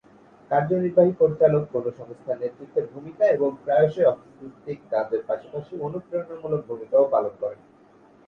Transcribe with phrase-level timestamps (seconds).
[0.51, 7.59] কার্যনির্বাহী পরিচালক কোনও সংস্থার নেতৃত্বের ভূমিকা এবং প্রায়শই অফিস-ভিত্তিক কাজের পাশাপাশি অনুপ্রেরণামূলক ভূমিকাও পালন করেন।